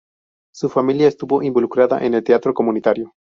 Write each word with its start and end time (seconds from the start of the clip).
Su 0.51 0.67
familia 0.67 1.07
estuvo 1.07 1.43
involucrada 1.43 1.99
en 2.03 2.15
el 2.15 2.23
teatro 2.23 2.55
comunitario. 2.55 3.13